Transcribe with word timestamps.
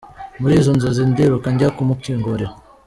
Muri 0.41 0.53
izo 0.61 0.71
nzozi 0.77 1.01
ndiruka 1.11 1.47
njya 1.53 1.69
kumukingurira. 1.75 2.51